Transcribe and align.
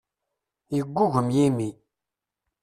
Yeggugem 0.75 1.27
yimi. 1.35 1.69